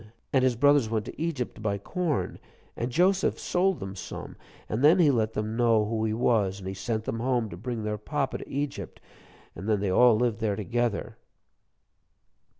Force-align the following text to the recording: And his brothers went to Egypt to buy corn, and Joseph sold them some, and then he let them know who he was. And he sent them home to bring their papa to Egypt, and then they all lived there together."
And 0.33 0.43
his 0.43 0.55
brothers 0.55 0.89
went 0.89 1.05
to 1.05 1.21
Egypt 1.21 1.53
to 1.53 1.61
buy 1.61 1.77
corn, 1.77 2.39
and 2.75 2.91
Joseph 2.91 3.37
sold 3.37 3.79
them 3.79 3.95
some, 3.95 4.35
and 4.67 4.83
then 4.83 4.97
he 4.97 5.11
let 5.11 5.33
them 5.33 5.55
know 5.55 5.85
who 5.85 6.03
he 6.05 6.11
was. 6.15 6.57
And 6.57 6.67
he 6.67 6.73
sent 6.73 7.03
them 7.03 7.19
home 7.19 7.49
to 7.51 7.55
bring 7.55 7.83
their 7.83 7.99
papa 7.99 8.39
to 8.39 8.49
Egypt, 8.49 8.99
and 9.55 9.69
then 9.69 9.79
they 9.79 9.91
all 9.91 10.15
lived 10.15 10.39
there 10.39 10.55
together." 10.55 11.17